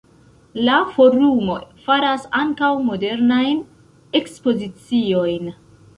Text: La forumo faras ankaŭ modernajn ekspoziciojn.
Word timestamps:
La 0.67 0.77
forumo 0.93 1.57
faras 1.89 2.25
ankaŭ 2.41 2.71
modernajn 2.87 3.61
ekspoziciojn. 4.21 5.55